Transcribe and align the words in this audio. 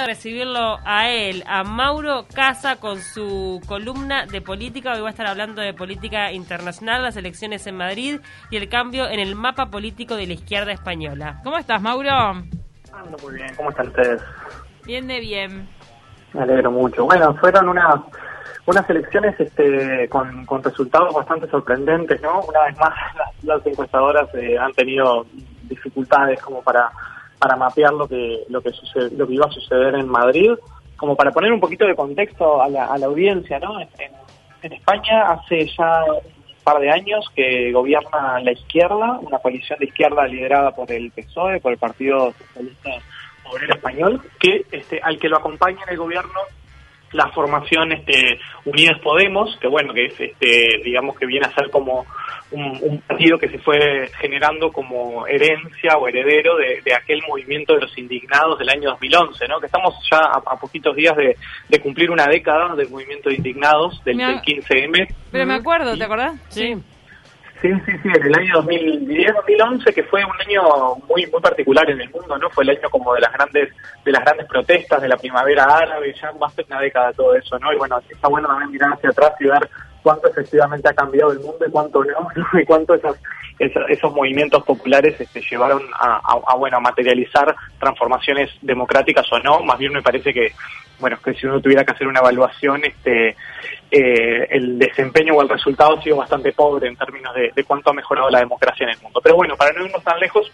de 0.00 0.06
recibirlo 0.06 0.78
a 0.84 1.08
él, 1.08 1.42
a 1.46 1.64
Mauro 1.64 2.26
Casa, 2.32 2.76
con 2.76 3.00
su 3.00 3.60
columna 3.66 4.26
de 4.26 4.40
política. 4.40 4.92
Hoy 4.92 5.00
va 5.00 5.08
a 5.08 5.10
estar 5.10 5.26
hablando 5.26 5.60
de 5.60 5.74
política 5.74 6.30
internacional, 6.30 7.02
las 7.02 7.16
elecciones 7.16 7.66
en 7.66 7.76
Madrid 7.76 8.20
y 8.50 8.56
el 8.56 8.68
cambio 8.68 9.08
en 9.08 9.18
el 9.18 9.34
mapa 9.34 9.66
político 9.66 10.14
de 10.14 10.28
la 10.28 10.34
izquierda 10.34 10.72
española. 10.72 11.40
¿Cómo 11.42 11.58
estás, 11.58 11.82
Mauro? 11.82 12.10
Ando 12.10 13.16
muy 13.22 13.34
bien, 13.34 13.54
¿cómo 13.56 13.70
están 13.70 13.88
ustedes? 13.88 14.22
Bien 14.84 15.08
de 15.08 15.18
bien. 15.18 15.68
Me 16.32 16.42
alegro 16.42 16.70
mucho. 16.70 17.04
Bueno, 17.04 17.34
fueron 17.34 17.68
unas 17.68 17.96
unas 18.66 18.88
elecciones 18.90 19.34
este, 19.40 20.08
con, 20.10 20.44
con 20.44 20.62
resultados 20.62 21.12
bastante 21.14 21.48
sorprendentes, 21.48 22.20
¿no? 22.22 22.40
Una 22.40 22.64
vez 22.66 22.78
más, 22.78 22.94
las, 23.42 23.66
encuestadoras 23.66 24.28
eh, 24.34 24.56
han 24.58 24.72
tenido 24.74 25.26
dificultades 25.62 26.40
como 26.40 26.62
para 26.62 26.90
para 27.38 27.56
mapear 27.56 27.92
lo 27.92 28.08
que 28.08 28.44
lo 28.48 28.60
que 28.60 28.70
sucede, 28.70 29.10
lo 29.16 29.26
que 29.26 29.34
iba 29.34 29.46
a 29.46 29.50
suceder 29.50 29.94
en 29.94 30.08
Madrid, 30.08 30.52
como 30.96 31.16
para 31.16 31.30
poner 31.30 31.52
un 31.52 31.60
poquito 31.60 31.86
de 31.86 31.94
contexto 31.94 32.60
a 32.60 32.68
la, 32.68 32.86
a 32.86 32.98
la 32.98 33.06
audiencia, 33.06 33.58
¿no? 33.58 33.80
En, 33.80 33.88
en 34.62 34.72
España 34.72 35.30
hace 35.30 35.66
ya 35.66 36.04
un 36.04 36.64
par 36.64 36.80
de 36.80 36.90
años 36.90 37.24
que 37.34 37.72
gobierna 37.72 38.40
la 38.40 38.52
izquierda, 38.52 39.18
una 39.20 39.38
coalición 39.38 39.78
de 39.78 39.86
izquierda 39.86 40.26
liderada 40.26 40.72
por 40.72 40.90
el 40.90 41.10
PSOE, 41.12 41.60
por 41.60 41.72
el 41.72 41.78
Partido 41.78 42.32
Socialista 42.32 42.90
Obrero 43.50 43.74
Español, 43.74 44.22
que 44.38 44.66
este, 44.72 45.00
al 45.02 45.18
que 45.18 45.28
lo 45.28 45.38
acompaña 45.38 45.78
en 45.86 45.92
el 45.92 45.98
gobierno 45.98 46.40
la 47.12 47.28
formación 47.28 47.92
este, 47.92 48.38
Unidas 48.64 49.00
Podemos, 49.00 49.56
que 49.60 49.68
bueno, 49.68 49.94
que 49.94 50.06
es 50.06 50.20
este, 50.20 50.80
digamos 50.84 51.18
que 51.18 51.26
viene 51.26 51.46
a 51.46 51.54
ser 51.54 51.70
como 51.70 52.04
un, 52.50 53.02
partido 53.06 53.38
que 53.38 53.48
se 53.48 53.58
fue 53.58 54.08
generando 54.20 54.70
como 54.72 55.26
herencia 55.26 55.96
o 55.98 56.08
heredero 56.08 56.56
de, 56.56 56.94
aquel 56.94 57.22
movimiento 57.28 57.74
de 57.74 57.82
los 57.82 57.98
indignados 57.98 58.58
del 58.58 58.68
año 58.70 58.90
2011, 58.90 59.48
¿no? 59.48 59.60
Que 59.60 59.66
estamos 59.66 59.94
ya 60.10 60.18
a, 60.18 60.56
poquitos 60.56 60.96
días 60.96 61.14
de, 61.16 61.80
cumplir 61.80 62.10
una 62.10 62.26
década 62.26 62.74
del 62.74 62.88
movimiento 62.88 63.28
de 63.28 63.36
indignados 63.36 64.02
del, 64.04 64.16
del 64.16 64.40
15M. 64.40 65.14
Pero 65.30 65.46
me 65.46 65.54
acuerdo, 65.54 65.96
¿te 65.96 66.04
acordás? 66.04 66.34
Sí. 66.48 66.76
Sí, 67.60 67.68
sí, 67.86 67.92
sí, 68.04 68.08
en 68.08 68.22
el 68.22 68.34
año 68.38 68.62
2010-2011, 68.62 69.92
que 69.92 70.04
fue 70.04 70.24
un 70.24 70.40
año 70.40 70.94
muy 71.08 71.26
muy 71.26 71.40
particular 71.40 71.90
en 71.90 72.00
el 72.00 72.10
mundo, 72.10 72.38
¿no? 72.38 72.48
Fue 72.50 72.62
el 72.62 72.70
año 72.70 72.88
como 72.88 73.12
de 73.14 73.20
las 73.20 73.32
grandes 73.32 73.70
de 74.04 74.12
las 74.12 74.24
grandes 74.24 74.46
protestas 74.46 75.02
de 75.02 75.08
la 75.08 75.16
primavera 75.16 75.64
árabe, 75.64 76.14
ya 76.14 76.28
a 76.28 76.50
ser 76.50 76.66
una 76.66 76.80
década 76.80 77.12
todo 77.12 77.34
eso, 77.34 77.58
¿no? 77.58 77.72
Y 77.72 77.76
bueno, 77.76 77.98
está 78.08 78.28
bueno 78.28 78.46
también 78.46 78.70
mirar 78.70 78.92
hacia 78.92 79.10
atrás 79.10 79.32
y 79.40 79.46
ver 79.46 79.68
cuánto 80.08 80.28
efectivamente 80.28 80.88
ha 80.88 80.94
cambiado 80.94 81.32
el 81.32 81.40
mundo 81.40 81.66
y 81.66 81.70
cuánto 81.70 82.02
no, 82.02 82.28
y 82.58 82.64
cuánto 82.64 82.94
esos, 82.94 83.18
esos, 83.58 84.14
movimientos 84.14 84.64
populares 84.64 85.20
este, 85.20 85.42
llevaron 85.42 85.82
a, 86.00 86.54
bueno, 86.56 86.78
a 86.78 86.80
materializar 86.80 87.54
transformaciones 87.78 88.48
democráticas 88.62 89.30
o 89.30 89.38
no, 89.40 89.62
más 89.64 89.78
bien 89.78 89.92
me 89.92 90.00
parece 90.00 90.32
que 90.32 90.54
bueno, 90.98 91.18
que 91.22 91.34
si 91.34 91.46
uno 91.46 91.60
tuviera 91.60 91.84
que 91.84 91.92
hacer 91.92 92.08
una 92.08 92.20
evaluación, 92.20 92.82
este, 92.84 93.36
eh, 93.90 94.46
el 94.50 94.78
desempeño 94.78 95.34
o 95.34 95.42
el 95.42 95.48
resultado 95.48 95.98
ha 95.98 96.02
sido 96.02 96.16
bastante 96.16 96.52
pobre 96.52 96.88
en 96.88 96.96
términos 96.96 97.34
de, 97.34 97.64
cuánto 97.64 97.90
ha 97.90 97.92
mejorado 97.92 98.30
la 98.30 98.40
democracia 98.40 98.84
en 98.84 98.94
el 98.94 99.02
mundo. 99.02 99.20
Pero 99.22 99.36
bueno, 99.36 99.56
para 99.56 99.72
no 99.72 99.84
irnos 99.84 100.02
tan 100.02 100.18
lejos, 100.18 100.50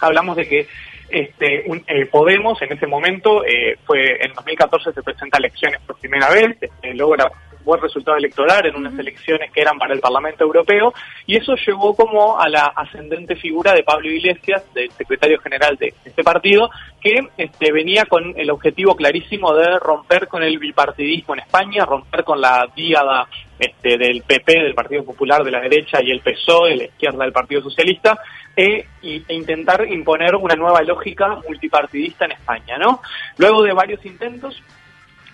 hablamos 0.00 0.36
de 0.36 0.48
que 0.48 0.68
este, 1.10 1.66
eh, 1.86 2.06
Podemos 2.06 2.60
en 2.62 2.72
ese 2.72 2.86
momento, 2.86 3.44
eh, 3.44 3.76
fue 3.84 4.24
en 4.24 4.32
2014 4.32 4.92
se 4.92 5.02
presenta 5.02 5.36
elecciones 5.36 5.80
por 5.86 5.98
primera 5.98 6.30
vez, 6.30 6.56
este, 6.60 6.94
logra 6.94 7.30
buen 7.64 7.80
resultado 7.80 8.16
electoral 8.16 8.66
en 8.66 8.76
unas 8.76 8.98
elecciones 8.98 9.50
que 9.50 9.60
eran 9.60 9.78
para 9.78 9.94
el 9.94 10.00
Parlamento 10.00 10.44
Europeo 10.44 10.92
y 11.26 11.36
eso 11.36 11.54
llevó 11.56 11.94
como 11.94 12.38
a 12.38 12.48
la 12.48 12.66
ascendente 12.66 13.36
figura 13.36 13.72
de 13.72 13.82
Pablo 13.82 14.10
Iglesias, 14.10 14.62
del 14.74 14.90
secretario 14.92 15.40
general 15.40 15.76
de 15.76 15.94
este 16.04 16.22
partido, 16.22 16.70
que 17.00 17.20
este, 17.36 17.72
venía 17.72 18.04
con 18.06 18.34
el 18.36 18.50
objetivo 18.50 18.94
clarísimo 18.94 19.54
de 19.54 19.78
romper 19.78 20.28
con 20.28 20.42
el 20.42 20.58
bipartidismo 20.58 21.34
en 21.34 21.40
España, 21.40 21.84
romper 21.84 22.24
con 22.24 22.40
la 22.40 22.66
díada 22.74 23.26
este, 23.58 23.96
del 23.96 24.22
PP, 24.22 24.52
del 24.62 24.74
Partido 24.74 25.04
Popular 25.04 25.42
de 25.44 25.50
la 25.50 25.60
derecha, 25.60 25.98
y 26.02 26.10
el 26.10 26.20
PSOE, 26.20 26.70
de 26.70 26.76
la 26.76 26.84
izquierda 26.84 27.24
del 27.24 27.32
Partido 27.32 27.62
Socialista, 27.62 28.18
e, 28.56 28.86
e, 29.02 29.22
intentar 29.28 29.86
imponer 29.90 30.34
una 30.36 30.54
nueva 30.54 30.82
lógica 30.82 31.40
multipartidista 31.46 32.24
en 32.24 32.32
España. 32.32 32.78
¿no? 32.78 33.00
Luego 33.38 33.62
de 33.62 33.72
varios 33.72 34.04
intentos, 34.04 34.62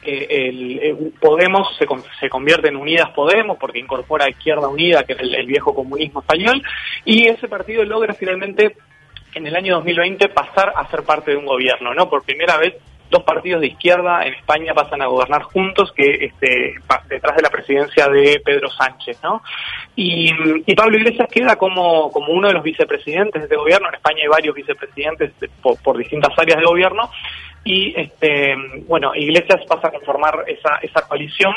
el, 0.02 1.12
Podemos 1.20 1.76
se, 1.76 1.86
se, 2.18 2.28
convierte 2.28 2.68
en 2.68 2.76
Unidas 2.76 3.10
Podemos 3.10 3.58
porque 3.58 3.78
incorpora 3.78 4.26
a 4.26 4.30
Izquierda 4.30 4.68
Unida, 4.68 5.04
que 5.04 5.14
es 5.14 5.20
el, 5.20 5.46
viejo 5.46 5.74
comunismo 5.74 6.20
español, 6.20 6.62
y 7.04 7.26
ese 7.26 7.48
partido 7.48 7.84
logra 7.84 8.14
finalmente 8.14 8.76
en 9.34 9.46
el 9.46 9.56
año 9.56 9.76
2020 9.76 10.28
pasar 10.28 10.72
a 10.76 10.88
ser 10.90 11.02
parte 11.02 11.32
de 11.32 11.36
un 11.36 11.46
gobierno, 11.46 11.94
¿no? 11.94 12.08
Por 12.08 12.24
primera 12.24 12.56
vez 12.56 12.74
dos 13.10 13.24
partidos 13.24 13.60
de 13.60 13.66
izquierda 13.66 14.24
en 14.24 14.34
España 14.34 14.72
pasan 14.72 15.02
a 15.02 15.06
gobernar 15.06 15.42
juntos, 15.42 15.92
que 15.92 16.26
este, 16.26 16.74
detrás 17.08 17.36
de 17.36 17.42
la 17.42 17.50
presidencia 17.50 18.08
de 18.08 18.40
Pedro 18.44 18.70
Sánchez, 18.70 19.20
¿no? 19.22 19.42
Y, 19.96 20.32
Pablo 20.74 20.96
Iglesias 20.96 21.28
queda 21.30 21.56
como, 21.56 22.10
como 22.10 22.32
uno 22.32 22.48
de 22.48 22.54
los 22.54 22.62
vicepresidentes 22.62 23.42
de 23.42 23.46
este 23.46 23.56
gobierno. 23.56 23.88
En 23.88 23.96
España 23.96 24.20
hay 24.22 24.28
varios 24.28 24.54
vicepresidentes 24.54 25.32
por, 25.60 25.98
distintas 25.98 26.32
áreas 26.38 26.58
de 26.58 26.64
gobierno. 26.64 27.10
Y, 27.64 27.92
este, 27.98 28.54
bueno, 28.86 29.14
Iglesias 29.14 29.62
pasa 29.68 29.88
a 29.88 29.90
conformar 29.92 30.44
esa, 30.46 30.76
esa 30.82 31.06
coalición 31.06 31.54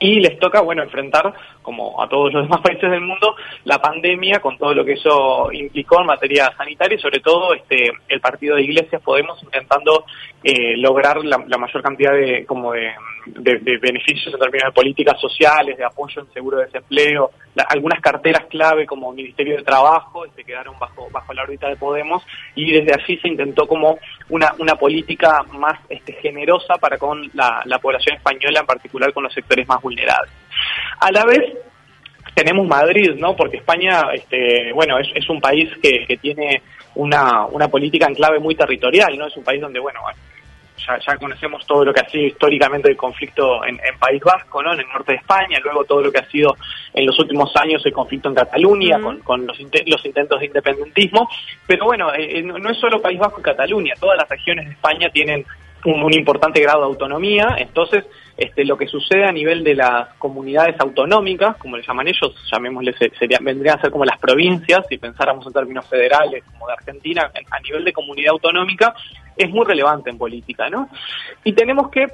y 0.00 0.20
les 0.20 0.38
toca, 0.38 0.60
bueno, 0.60 0.82
enfrentar, 0.82 1.32
como 1.62 2.00
a 2.02 2.08
todos 2.08 2.32
los 2.32 2.42
demás 2.48 2.60
países 2.60 2.90
del 2.90 3.00
mundo, 3.00 3.34
la 3.64 3.78
pandemia 3.78 4.40
con 4.40 4.56
todo 4.56 4.74
lo 4.74 4.84
que 4.84 4.92
eso 4.92 5.52
implicó 5.52 6.00
en 6.00 6.06
materia 6.06 6.52
sanitaria 6.56 6.96
y 6.96 7.00
sobre 7.00 7.20
todo 7.20 7.54
este 7.54 7.90
el 8.08 8.20
partido 8.20 8.56
de 8.56 8.62
Iglesias 8.62 9.02
Podemos 9.02 9.42
intentando 9.42 10.04
eh, 10.42 10.76
lograr 10.76 11.24
la, 11.24 11.38
mayor 11.38 11.82
cantidad 11.82 12.12
de 12.12 12.44
como 12.46 12.72
de, 12.72 12.92
beneficios 13.26 14.32
en 14.32 14.40
términos 14.40 14.68
de 14.68 14.72
políticas 14.72 15.20
sociales, 15.20 15.76
de 15.76 15.84
apoyo 15.84 16.22
en 16.22 16.32
seguro 16.32 16.58
de 16.58 16.66
desempleo, 16.66 17.30
algunas 17.68 18.00
carteras 18.00 18.46
clave 18.46 18.86
como 18.86 19.12
Ministerio 19.12 19.56
de 19.56 19.62
Trabajo 19.62 20.22
se 20.22 20.30
este, 20.30 20.44
quedaron 20.44 20.78
bajo 20.78 21.08
bajo 21.10 21.32
la 21.34 21.42
órbita 21.42 21.68
de 21.68 21.76
Podemos 21.76 22.24
y 22.54 22.72
desde 22.72 22.94
allí 22.94 23.18
se 23.18 23.28
intentó 23.28 23.66
como 23.66 23.98
una 24.28 24.54
una 24.58 24.76
política 24.76 25.42
más 25.52 25.78
este 25.88 26.12
generosa 26.14 26.74
para 26.80 26.98
con 26.98 27.28
la, 27.34 27.62
la 27.64 27.78
población 27.78 28.16
española, 28.16 28.60
en 28.60 28.66
particular 28.66 29.12
con 29.12 29.24
los 29.24 29.32
sectores 29.32 29.66
más 29.66 29.82
vulnerables. 29.88 30.32
A 31.00 31.10
la 31.10 31.24
vez 31.24 31.42
tenemos 32.34 32.66
Madrid, 32.66 33.14
¿no? 33.16 33.34
Porque 33.34 33.58
España, 33.58 34.10
este, 34.12 34.72
bueno, 34.72 34.98
es, 34.98 35.08
es 35.14 35.28
un 35.28 35.40
país 35.40 35.68
que, 35.82 36.04
que 36.06 36.16
tiene 36.18 36.62
una, 36.94 37.46
una 37.46 37.68
política 37.68 38.06
en 38.06 38.14
clave 38.14 38.38
muy 38.38 38.54
territorial, 38.54 39.16
¿no? 39.16 39.26
Es 39.26 39.36
un 39.36 39.44
país 39.44 39.60
donde, 39.60 39.80
bueno, 39.80 40.00
ya, 40.86 40.98
ya 40.98 41.16
conocemos 41.16 41.66
todo 41.66 41.84
lo 41.84 41.92
que 41.92 42.00
ha 42.00 42.08
sido 42.08 42.26
históricamente 42.26 42.88
el 42.90 42.96
conflicto 42.96 43.64
en, 43.64 43.78
País 43.98 44.22
Vasco, 44.22 44.62
¿no? 44.62 44.72
En 44.72 44.80
el 44.80 44.86
norte 44.88 45.12
de 45.12 45.18
España, 45.18 45.58
luego 45.62 45.84
todo 45.84 46.02
lo 46.02 46.12
que 46.12 46.18
ha 46.18 46.30
sido 46.30 46.56
en 46.94 47.04
los 47.04 47.18
últimos 47.18 47.54
años 47.56 47.84
el 47.84 47.92
conflicto 47.92 48.28
en 48.28 48.34
Cataluña, 48.36 49.00
con, 49.00 49.18
con 49.20 49.46
los, 49.46 49.58
los 49.58 50.06
intentos 50.06 50.40
de 50.40 50.46
independentismo. 50.46 51.28
Pero 51.66 51.86
bueno, 51.86 52.14
eh, 52.14 52.38
eh, 52.38 52.42
no 52.42 52.70
es 52.70 52.78
solo 52.78 53.02
País 53.02 53.18
Vasco 53.18 53.40
y 53.40 53.42
Cataluña, 53.42 53.94
todas 53.98 54.16
las 54.16 54.28
regiones 54.28 54.66
de 54.66 54.72
España 54.72 55.10
tienen 55.10 55.44
un, 55.84 56.12
importante 56.12 56.60
grado 56.60 56.80
de 56.80 56.86
autonomía, 56.86 57.56
entonces 57.58 58.04
este, 58.38 58.64
lo 58.64 58.78
que 58.78 58.86
sucede 58.86 59.24
a 59.24 59.32
nivel 59.32 59.64
de 59.64 59.74
las 59.74 60.14
comunidades 60.14 60.76
autonómicas, 60.78 61.56
como 61.56 61.76
le 61.76 61.82
llaman 61.82 62.06
ellos, 62.06 62.32
llamémosle, 62.52 62.94
sería, 63.18 63.38
vendrían 63.40 63.78
a 63.78 63.80
ser 63.80 63.90
como 63.90 64.04
las 64.04 64.18
provincias, 64.18 64.86
si 64.88 64.96
pensáramos 64.96 65.44
en 65.44 65.52
términos 65.52 65.84
federales, 65.88 66.44
como 66.44 66.68
de 66.68 66.74
Argentina, 66.74 67.32
a 67.50 67.60
nivel 67.60 67.84
de 67.84 67.92
comunidad 67.92 68.30
autonómica, 68.30 68.94
es 69.36 69.50
muy 69.50 69.66
relevante 69.66 70.10
en 70.10 70.18
política, 70.18 70.70
¿no? 70.70 70.88
Y 71.42 71.52
tenemos 71.52 71.90
que 71.90 72.06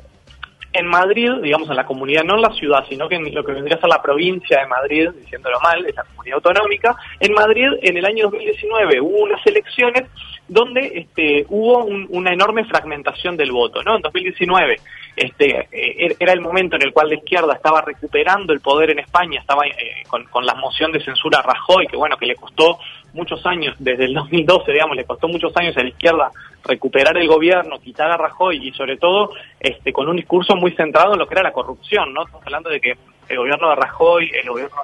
en 0.73 0.87
Madrid, 0.87 1.31
digamos 1.43 1.69
en 1.69 1.77
la 1.77 1.85
comunidad, 1.85 2.25
no 2.25 2.37
en 2.37 2.43
la 2.43 2.53
ciudad, 2.55 2.85
sino 2.89 3.07
que 3.07 3.17
en 3.17 3.33
lo 3.33 3.45
que 3.45 3.53
vendría 3.53 3.77
a 3.77 3.81
ser 3.81 3.91
la 3.91 4.03
provincia 4.03 4.61
de 4.61 4.67
Madrid, 4.67 5.11
diciéndolo 5.21 5.61
mal, 5.61 5.85
es 5.87 5.95
la 5.95 6.05
comunidad 6.05 6.37
autonómica, 6.37 6.97
en 7.21 7.33
Madrid 7.35 7.67
en 7.83 7.99
el 7.99 8.05
año 8.07 8.25
2019 8.25 9.01
hubo 9.01 9.19
unas 9.19 9.47
elecciones 9.47 10.05
donde 10.49 10.81
este, 10.95 11.47
hubo 11.49 11.85
una 11.85 12.33
enorme 12.33 12.65
fragmentación 12.65 13.37
del 13.37 13.53
voto, 13.53 13.83
¿no? 13.83 13.97
En 13.97 14.03
2019 14.03 14.77
este, 15.17 15.69
eh, 15.71 16.07
er, 16.07 16.17
era 16.19 16.33
el 16.33 16.41
momento 16.41 16.77
en 16.77 16.83
el 16.83 16.93
cual 16.93 17.09
la 17.09 17.17
izquierda 17.17 17.55
estaba 17.55 17.81
recuperando 17.81 18.53
el 18.53 18.61
poder 18.61 18.91
en 18.91 18.99
España, 18.99 19.41
estaba 19.41 19.67
eh, 19.67 20.03
con, 20.09 20.25
con, 20.25 20.45
la 20.45 20.55
moción 20.55 20.93
de 20.93 21.05
censura 21.05 21.39
a 21.39 21.43
Rajoy, 21.43 21.87
que 21.87 21.97
bueno, 21.97 22.17
que 22.17 22.27
le 22.27 22.35
costó 22.35 22.79
muchos 23.13 23.45
años, 23.47 23.75
desde 23.79 24.05
el 24.05 24.15
2012, 24.15 24.73
digamos, 24.73 24.97
le 24.97 25.05
costó 25.05 25.29
muchos 25.29 25.57
años 25.57 25.77
a 25.77 25.83
la 25.83 25.89
izquierda 25.89 26.31
recuperar 26.65 27.17
el 27.17 27.29
gobierno, 27.29 27.79
quitar 27.79 28.11
a 28.11 28.17
Rajoy 28.17 28.69
y 28.69 28.73
sobre 28.73 28.97
todo 28.97 29.31
este, 29.61 29.93
con 29.93 30.09
un 30.09 30.17
discurso 30.17 30.57
muy 30.57 30.73
centrado 30.73 31.13
en 31.13 31.19
lo 31.19 31.27
que 31.27 31.35
era 31.35 31.43
la 31.43 31.53
corrupción, 31.53 32.13
¿no? 32.13 32.25
Estamos 32.25 32.47
hablando 32.47 32.71
de 32.71 32.81
que 32.81 32.97
el 33.29 33.39
gobierno 33.39 33.71
de 33.71 33.77
Rajoy, 33.77 34.31
el 34.35 34.49
gobierno 34.49 34.77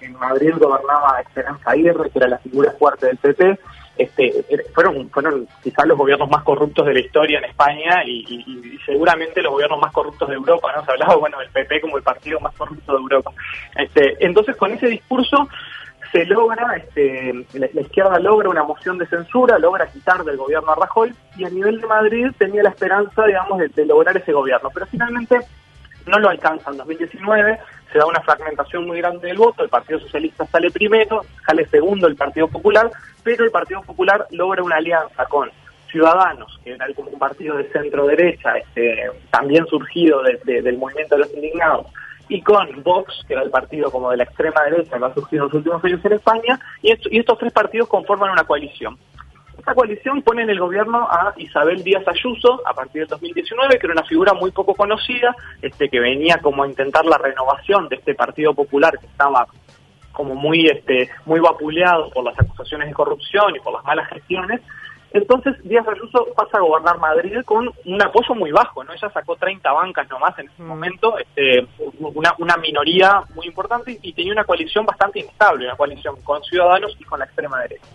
en, 0.00 0.12
Madrid 0.14 0.54
gobernaba 0.58 1.20
Esperanza 1.20 1.70
Aguirre, 1.70 2.10
que 2.10 2.18
era 2.18 2.28
la 2.28 2.38
figura 2.38 2.72
fuerte 2.72 3.06
del 3.06 3.16
PP, 3.18 3.58
este, 3.96 4.44
er, 4.48 4.64
fueron, 4.74 5.10
fueron 5.10 5.46
quizás 5.62 5.86
los 5.86 5.98
gobiernos 5.98 6.30
más 6.30 6.42
corruptos 6.42 6.86
de 6.86 6.94
la 6.94 7.00
historia 7.00 7.38
en 7.38 7.44
España 7.44 8.02
y, 8.04 8.78
seguramente 8.86 9.42
los 9.42 9.52
gobiernos 9.52 9.80
más 9.80 9.92
corruptos 9.92 10.28
de 10.28 10.34
Europa, 10.34 10.72
¿no? 10.74 10.84
Se 10.84 10.92
hablaba, 10.92 11.16
bueno, 11.16 11.38
del 11.38 11.50
PP 11.50 11.80
como 11.80 11.96
el 11.96 12.02
partido 12.02 12.40
más 12.40 12.54
corrupto 12.54 12.92
de 12.92 12.98
Europa. 12.98 13.32
Este, 13.76 14.16
entonces, 14.24 14.56
con 14.56 14.72
ese 14.72 14.88
discurso 14.88 15.48
se 16.12 16.26
logra, 16.26 16.76
este, 16.76 17.32
la, 17.54 17.80
izquierda 17.80 18.18
logra 18.18 18.50
una 18.50 18.62
moción 18.62 18.98
de 18.98 19.06
censura, 19.06 19.58
logra 19.58 19.86
quitar 19.86 20.22
del 20.24 20.36
gobierno 20.36 20.70
a 20.70 20.74
Rajoy 20.74 21.12
y 21.36 21.44
a 21.44 21.50
nivel 21.50 21.80
de 21.80 21.86
Madrid 21.86 22.26
tenía 22.38 22.62
la 22.62 22.68
esperanza, 22.68 23.24
digamos, 23.24 23.58
de, 23.58 23.86
lograr 23.86 24.16
ese 24.16 24.32
gobierno. 24.32 24.68
Pero 24.74 24.86
finalmente 24.86 25.40
no 26.06 26.18
lo 26.18 26.28
alcanza 26.28 26.70
en 26.70 26.76
2019, 26.78 27.58
se 27.92 27.98
da 27.98 28.06
una 28.06 28.20
fragmentación 28.20 28.86
muy 28.86 28.98
grande 28.98 29.28
del 29.28 29.36
voto, 29.36 29.62
el 29.62 29.68
Partido 29.68 30.00
Socialista 30.00 30.46
sale 30.46 30.70
primero, 30.70 31.24
sale 31.46 31.66
segundo 31.66 32.06
el 32.06 32.16
Partido 32.16 32.48
Popular, 32.48 32.90
pero 33.22 33.44
el 33.44 33.50
Partido 33.50 33.82
Popular 33.82 34.26
logra 34.30 34.62
una 34.62 34.76
alianza 34.76 35.24
con 35.26 35.50
Ciudadanos, 35.90 36.58
que 36.64 36.72
era 36.72 36.86
como 36.94 37.10
un 37.10 37.18
partido 37.18 37.56
de 37.58 37.70
centro 37.70 38.06
derecha, 38.06 38.56
este, 38.56 39.10
también 39.30 39.66
surgido 39.66 40.22
del 40.22 40.78
movimiento 40.78 41.16
de 41.16 41.20
los 41.20 41.34
indignados, 41.34 41.86
y 42.28 42.40
con 42.40 42.82
Vox, 42.82 43.24
que 43.28 43.34
era 43.34 43.42
el 43.42 43.50
partido 43.50 43.90
como 43.90 44.10
de 44.10 44.16
la 44.16 44.24
extrema 44.24 44.62
derecha 44.64 44.98
que 44.98 45.04
ha 45.04 45.14
surgido 45.14 45.42
en 45.42 45.48
los 45.48 45.54
últimos 45.54 45.84
años 45.84 46.04
en 46.04 46.12
España, 46.14 46.60
y, 46.80 46.92
y 47.14 47.18
estos 47.18 47.38
tres 47.38 47.52
partidos 47.52 47.88
conforman 47.88 48.30
una 48.30 48.44
coalición. 48.44 48.96
Esta 49.62 49.76
coalición 49.76 50.22
pone 50.22 50.42
en 50.42 50.50
el 50.50 50.58
gobierno 50.58 51.06
a 51.08 51.34
Isabel 51.36 51.84
Díaz 51.84 52.02
Ayuso 52.08 52.60
a 52.66 52.74
partir 52.74 53.02
del 53.02 53.10
2019, 53.10 53.78
que 53.78 53.86
era 53.86 53.92
una 53.92 54.02
figura 54.02 54.34
muy 54.34 54.50
poco 54.50 54.74
conocida, 54.74 55.36
este 55.62 55.88
que 55.88 56.00
venía 56.00 56.38
como 56.42 56.64
a 56.64 56.66
intentar 56.66 57.04
la 57.04 57.16
renovación 57.16 57.88
de 57.88 57.94
este 57.94 58.16
Partido 58.16 58.54
Popular 58.54 58.98
que 58.98 59.06
estaba 59.06 59.46
como 60.10 60.34
muy 60.34 60.66
este 60.66 61.10
muy 61.26 61.38
vapuleado 61.38 62.10
por 62.10 62.24
las 62.24 62.36
acusaciones 62.40 62.88
de 62.88 62.94
corrupción 62.94 63.54
y 63.54 63.60
por 63.60 63.72
las 63.72 63.84
malas 63.84 64.08
gestiones 64.08 64.60
entonces 65.12 65.56
Díaz 65.62 65.86
Ayuso 65.86 66.28
pasa 66.34 66.58
a 66.58 66.62
gobernar 66.62 66.98
Madrid 66.98 67.42
con 67.44 67.70
un 67.84 68.02
apoyo 68.02 68.34
muy 68.34 68.50
bajo, 68.50 68.82
¿no? 68.82 68.92
Ella 68.94 69.10
sacó 69.10 69.36
30 69.36 69.70
bancas 69.70 70.08
nomás 70.08 70.38
en 70.38 70.48
ese 70.48 70.62
mm. 70.62 70.66
momento, 70.66 71.18
este, 71.18 71.66
una, 71.98 72.34
una 72.38 72.56
minoría 72.56 73.22
muy 73.34 73.46
importante 73.46 73.98
y 74.00 74.12
tenía 74.14 74.32
una 74.32 74.44
coalición 74.44 74.86
bastante 74.86 75.20
inestable, 75.20 75.66
una 75.66 75.76
coalición 75.76 76.16
con 76.22 76.42
Ciudadanos 76.42 76.96
y 76.98 77.04
con 77.04 77.18
la 77.18 77.26
extrema 77.26 77.60
derecha. 77.60 77.86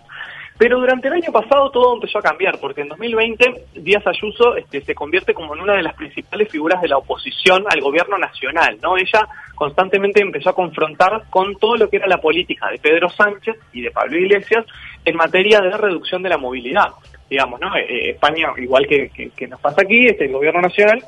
Pero 0.58 0.80
durante 0.80 1.06
el 1.06 1.14
año 1.14 1.30
pasado 1.30 1.70
todo 1.70 1.94
empezó 1.94 2.18
a 2.18 2.22
cambiar, 2.22 2.58
porque 2.58 2.80
en 2.80 2.88
2020 2.88 3.66
Díaz 3.76 4.04
Ayuso 4.08 4.56
este, 4.56 4.80
se 4.80 4.94
convierte 4.94 5.32
como 5.32 5.54
en 5.54 5.60
una 5.60 5.74
de 5.74 5.84
las 5.84 5.94
principales 5.94 6.48
figuras 6.48 6.82
de 6.82 6.88
la 6.88 6.98
oposición 6.98 7.64
al 7.70 7.80
gobierno 7.80 8.18
nacional, 8.18 8.76
¿no? 8.82 8.96
Ella 8.96 9.28
constantemente 9.54 10.20
empezó 10.20 10.50
a 10.50 10.54
confrontar 10.54 11.22
con 11.30 11.54
todo 11.56 11.76
lo 11.76 11.88
que 11.88 11.98
era 11.98 12.08
la 12.08 12.18
política 12.18 12.68
de 12.70 12.78
Pedro 12.78 13.08
Sánchez 13.08 13.56
y 13.72 13.82
de 13.82 13.92
Pablo 13.92 14.18
Iglesias 14.18 14.66
en 15.04 15.14
materia 15.14 15.60
de 15.60 15.76
reducción 15.76 16.24
de 16.24 16.28
la 16.30 16.38
movilidad. 16.38 16.88
Digamos, 17.30 17.60
¿no? 17.60 17.76
Eh, 17.76 17.86
eh, 17.88 18.10
España, 18.10 18.48
igual 18.56 18.84
que, 18.88 19.10
que, 19.36 19.46
nos 19.46 19.60
pasa 19.60 19.82
aquí, 19.82 20.06
este, 20.06 20.24
el 20.24 20.32
gobierno 20.32 20.60
nacional 20.60 21.04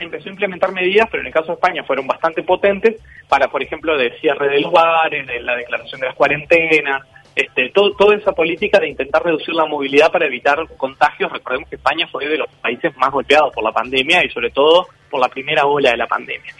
empezó 0.00 0.28
a 0.28 0.32
implementar 0.32 0.72
medidas, 0.72 1.08
pero 1.10 1.22
en 1.22 1.28
el 1.28 1.32
caso 1.32 1.46
de 1.48 1.54
España 1.54 1.84
fueron 1.84 2.06
bastante 2.06 2.42
potentes 2.42 3.00
para, 3.28 3.48
por 3.48 3.62
ejemplo, 3.62 3.96
de 3.96 4.10
cierre 4.18 4.48
de 4.48 4.60
lugares, 4.60 5.26
de 5.26 5.40
la 5.40 5.56
declaración 5.56 6.00
de 6.00 6.08
las 6.08 6.16
cuarentenas, 6.16 7.02
este, 7.34 7.70
todo, 7.70 7.92
toda 7.92 8.16
esa 8.16 8.32
política 8.32 8.78
de 8.78 8.88
intentar 8.88 9.22
reducir 9.24 9.54
la 9.54 9.66
movilidad 9.66 10.10
para 10.10 10.26
evitar 10.26 10.58
contagios. 10.76 11.32
Recordemos 11.32 11.68
que 11.68 11.76
España 11.76 12.06
fue 12.10 12.26
de 12.26 12.38
los 12.38 12.48
países 12.60 12.96
más 12.96 13.10
golpeados 13.10 13.52
por 13.54 13.64
la 13.64 13.72
pandemia 13.72 14.24
y 14.24 14.30
sobre 14.30 14.50
todo 14.50 14.86
por 15.10 15.20
la 15.20 15.28
primera 15.28 15.66
ola 15.66 15.90
de 15.90 15.96
la 15.96 16.06
pandemia. 16.06 16.52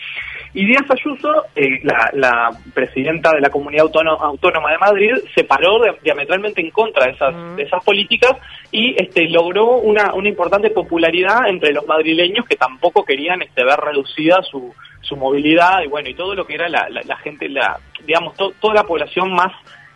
Y 0.54 0.66
Díaz 0.66 0.84
Ayuso, 0.90 1.46
eh, 1.56 1.80
la, 1.82 2.50
presidenta 2.74 3.32
de 3.32 3.40
la 3.40 3.48
Comunidad 3.48 3.86
Autónoma, 3.86 4.70
de 4.70 4.78
Madrid, 4.78 5.12
se 5.34 5.44
paró 5.44 5.80
diametralmente 6.02 6.60
en 6.60 6.70
contra 6.70 7.06
de 7.06 7.12
esas, 7.12 7.56
de 7.56 7.62
esas 7.62 7.82
políticas 7.82 8.32
y 8.70 8.94
este, 9.02 9.30
logró 9.30 9.78
una, 9.78 10.12
una 10.12 10.28
importante 10.28 10.68
popularidad 10.68 11.48
entre 11.48 11.72
los 11.72 11.86
madrileños 11.86 12.44
que 12.46 12.56
tampoco 12.56 13.02
querían 13.02 13.40
este, 13.40 13.64
ver 13.64 13.78
reducida 13.80 14.42
su, 14.42 14.74
su 15.00 15.16
movilidad 15.16 15.82
y 15.84 15.88
bueno, 15.88 16.10
y 16.10 16.14
todo 16.14 16.34
lo 16.34 16.46
que 16.46 16.54
era 16.54 16.68
la, 16.68 16.86
la, 16.90 17.16
gente, 17.16 17.48
la, 17.48 17.78
digamos, 18.04 18.34
toda 18.36 18.74
la 18.74 18.84
población 18.84 19.32
más 19.32 19.52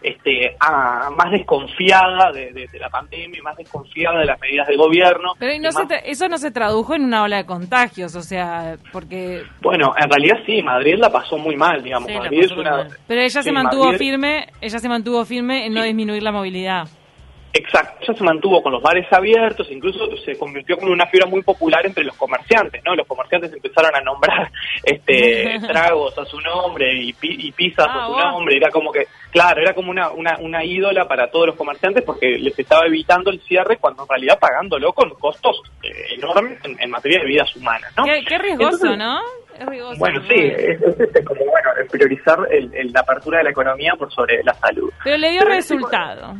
este, 0.06 0.56
más 0.60 1.30
desconfiada 1.32 2.30
de, 2.32 2.68
la 2.78 2.88
pandemia, 2.88 3.42
más 3.42 3.56
desconfiada 3.56 4.20
de 4.20 4.26
las 4.26 4.40
medidas 4.40 4.68
del 4.68 4.76
gobierno. 4.76 5.32
Pero 5.38 5.52
eso 6.04 6.28
no 6.28 6.38
se 6.38 6.50
tradujo 6.52 6.94
en 6.94 7.04
una 7.04 7.24
ola 7.24 7.38
de 7.38 7.46
contagios, 7.46 8.14
o 8.14 8.22
sea, 8.22 8.76
porque... 8.92 9.42
Bueno, 9.60 9.92
en 9.96 10.08
realidad 10.08 10.36
sí, 10.46 10.62
Madrid 10.62 10.94
la 10.98 11.10
pasó 11.10 11.38
muy 11.38 11.56
mal, 11.56 11.82
digamos. 11.82 12.08
Pero 13.06 13.20
ella 13.20 13.42
se 13.42 13.52
mantuvo 13.52 13.92
firme, 13.94 14.46
ella 14.60 14.78
se 14.78 14.88
mantuvo 14.88 15.24
firme 15.24 15.66
en 15.66 15.74
no 15.74 15.82
disminuir 15.82 16.22
la 16.22 16.30
movilidad. 16.30 16.86
Exacto, 17.56 17.96
ella 18.02 18.18
se 18.18 18.24
mantuvo 18.24 18.62
con 18.62 18.70
los 18.70 18.82
bares 18.82 19.10
abiertos, 19.10 19.66
incluso 19.70 20.14
se 20.18 20.36
convirtió 20.36 20.76
como 20.76 20.92
una 20.92 21.06
figura 21.06 21.26
muy 21.30 21.42
popular 21.42 21.86
entre 21.86 22.04
los 22.04 22.14
comerciantes, 22.14 22.82
¿no? 22.84 22.94
Los 22.94 23.06
comerciantes 23.06 23.50
empezaron 23.50 23.94
a 23.94 24.00
nombrar 24.02 24.50
este 24.82 25.58
tragos 25.66 26.18
a 26.18 26.26
su 26.26 26.38
nombre 26.38 26.92
y, 26.92 27.14
y 27.22 27.52
pizzas 27.52 27.86
a 27.88 28.04
ah, 28.04 28.06
su 28.08 28.18
nombre, 28.18 28.58
era 28.58 28.70
como 28.70 28.92
que, 28.92 29.06
claro, 29.30 29.62
era 29.62 29.72
como 29.72 29.90
una, 29.90 30.10
una, 30.10 30.36
una, 30.38 30.64
ídola 30.64 31.08
para 31.08 31.30
todos 31.30 31.46
los 31.46 31.56
comerciantes 31.56 32.04
porque 32.04 32.36
les 32.38 32.58
estaba 32.58 32.86
evitando 32.86 33.30
el 33.30 33.40
cierre 33.40 33.78
cuando 33.78 34.02
en 34.02 34.08
realidad 34.10 34.38
pagándolo 34.38 34.92
con 34.92 35.08
costos 35.14 35.62
eh, 35.82 36.14
enormes 36.14 36.58
en, 36.62 36.90
materia 36.90 37.20
de 37.20 37.26
vidas 37.26 37.56
humanas, 37.56 37.90
¿no? 37.96 38.04
Qué, 38.04 38.38
riesgoso, 38.38 38.96
¿no? 38.96 39.18
bueno, 39.98 40.20
sí, 40.28 40.34
es, 40.36 40.78
es, 40.82 41.24
como 41.24 41.40
bueno, 41.46 41.70
priorizar 41.90 42.38
la 42.92 43.00
apertura 43.00 43.38
de 43.38 43.44
la 43.44 43.50
economía 43.50 43.94
por 43.98 44.12
sobre 44.12 44.44
la 44.44 44.52
salud. 44.52 44.92
Pero 45.02 45.16
le 45.16 45.30
dio 45.30 45.40
resultado 45.42 46.34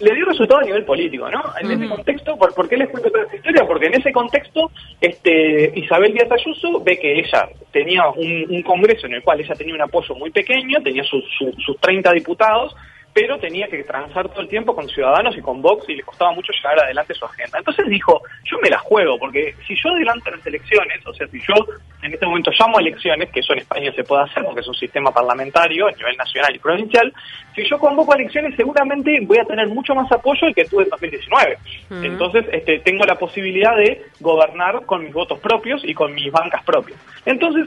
le 0.00 0.14
dio 0.14 0.24
resultado 0.24 0.60
a 0.60 0.64
nivel 0.64 0.84
político, 0.84 1.30
¿no? 1.30 1.42
En 1.60 1.70
ese 1.70 1.88
contexto, 1.88 2.36
¿por, 2.36 2.68
qué 2.68 2.76
les 2.76 2.88
cuento 2.88 3.10
toda 3.10 3.24
esta 3.24 3.36
historia? 3.36 3.66
Porque 3.66 3.86
en 3.86 3.94
ese 3.94 4.12
contexto, 4.12 4.70
este, 5.00 5.72
Isabel 5.74 6.12
Díaz 6.12 6.30
Ayuso 6.32 6.80
ve 6.82 6.98
que 6.98 7.20
ella 7.20 7.48
tenía 7.70 8.08
un, 8.08 8.62
congreso 8.62 9.06
en 9.06 9.14
el 9.14 9.22
cual 9.22 9.40
ella 9.40 9.54
tenía 9.54 9.74
un 9.74 9.82
apoyo 9.82 10.14
muy 10.14 10.30
pequeño, 10.30 10.82
tenía 10.82 11.04
sus, 11.04 11.24
sus 11.58 11.78
30 11.80 12.12
diputados, 12.12 12.74
pero 13.12 13.38
tenía 13.38 13.66
que 13.68 13.82
transar 13.82 14.28
todo 14.28 14.40
el 14.40 14.48
tiempo 14.48 14.74
con 14.74 14.88
Ciudadanos 14.88 15.36
y 15.36 15.40
con 15.40 15.60
Vox 15.60 15.88
y 15.88 15.96
le 15.96 16.02
costaba 16.02 16.32
mucho 16.32 16.52
llevar 16.52 16.84
adelante 16.84 17.14
su 17.14 17.24
agenda. 17.24 17.58
Entonces 17.58 17.86
dijo, 17.88 18.22
yo 18.44 18.58
me 18.62 18.70
la 18.70 18.78
juego, 18.78 19.18
porque 19.18 19.54
si 19.66 19.74
yo 19.74 19.90
adelanto 19.90 20.30
las 20.30 20.46
elecciones, 20.46 21.04
o 21.06 21.12
sea, 21.12 21.26
si 21.28 21.40
yo 21.40 21.54
en 22.02 22.12
este 22.12 22.26
momento 22.26 22.50
llamo 22.58 22.78
a 22.78 22.80
elecciones, 22.80 23.30
que 23.30 23.40
eso 23.40 23.52
en 23.52 23.60
España 23.60 23.92
se 23.92 24.04
puede 24.04 24.22
hacer 24.22 24.44
porque 24.44 24.60
es 24.60 24.68
un 24.68 24.74
sistema 24.74 25.10
parlamentario 25.10 25.88
a 25.88 25.92
nivel 25.92 26.16
nacional 26.16 26.54
y 26.54 26.58
provincial, 26.58 27.12
si 27.54 27.68
yo 27.68 27.78
convoco 27.78 28.12
a 28.12 28.16
elecciones 28.16 28.54
seguramente 28.56 29.18
voy 29.22 29.38
a 29.38 29.44
tener 29.44 29.66
mucho 29.68 29.94
más 29.94 30.10
apoyo 30.12 30.46
del 30.46 30.54
que 30.54 30.64
tuve 30.64 30.84
en 30.84 30.90
2019. 30.90 31.58
Entonces 32.02 32.46
este, 32.52 32.78
tengo 32.80 33.04
la 33.04 33.16
posibilidad 33.16 33.76
de 33.76 34.06
gobernar 34.20 34.86
con 34.86 35.04
mis 35.04 35.12
votos 35.12 35.38
propios 35.40 35.82
y 35.84 35.94
con 35.94 36.14
mis 36.14 36.30
bancas 36.30 36.62
propias. 36.64 36.98
Entonces 37.26 37.66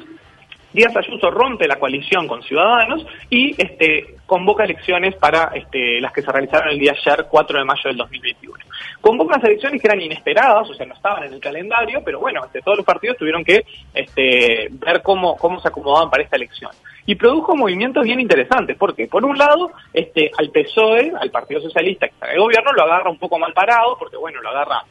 Díaz 0.74 0.96
Ayuso 0.98 1.30
rompe 1.30 1.68
la 1.68 1.78
coalición 1.78 2.28
con 2.28 2.42
Ciudadanos 2.42 3.06
y 3.30 3.54
este, 3.62 4.16
convoca 4.25 4.64
elecciones 4.64 5.16
para 5.16 5.52
este, 5.54 6.02
las 6.02 6.12
que 6.12 6.24
se 6.24 6.31
realizaron 6.31 6.70
el 6.70 6.80
día 6.80 6.94
ayer, 6.94 7.28
4 7.30 7.60
de 7.60 7.66
mayo 7.66 7.81
del 7.86 7.98
2021. 7.98 8.58
Convoca 9.00 9.36
unas 9.36 9.44
elecciones 9.44 9.80
que 9.80 9.88
eran 9.88 10.02
inesperadas, 10.02 10.70
o 10.70 10.74
sea, 10.74 10.86
no 10.86 10.96
estaban 10.96 11.25
en 11.25 11.34
el 11.34 11.40
calendario, 11.40 12.02
pero 12.04 12.20
bueno, 12.20 12.42
este, 12.46 12.62
todos 12.62 12.78
los 12.78 12.86
partidos 12.86 13.18
tuvieron 13.18 13.44
que 13.44 13.64
este, 13.94 14.69
ver 14.71 15.04
cómo, 15.04 15.36
cómo 15.38 15.59
se 15.59 15.68
acomodaban 15.68 16.09
para 16.09 16.24
esta 16.24 16.38
elección. 16.38 16.71
Y 17.06 17.16
produjo 17.16 17.56
movimientos 17.56 18.04
bien 18.04 18.19
interesantes, 18.19 18.76
porque 18.78 19.07
por 19.07 19.24
un 19.26 19.38
lado, 19.38 19.71
este, 19.94 20.31
al 20.38 20.50
PSOE, 20.50 21.12
al 21.19 21.30
Partido 21.30 21.62
Socialista 21.62 22.07
que 22.07 22.14
está 22.14 22.28
en 22.28 22.33
el 22.33 22.40
gobierno, 22.40 22.71
lo 22.71 22.83
agarra 22.83 23.12
un 23.12 23.19
poco 23.19 23.38
mal 23.38 23.54
parado, 23.54 23.97
porque 24.00 24.18
bueno, 24.18 24.42
lo 24.42 24.50
agarra 24.50 24.83